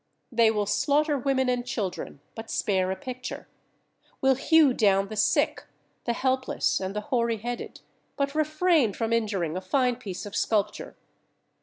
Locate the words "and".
1.47-1.63, 6.79-6.95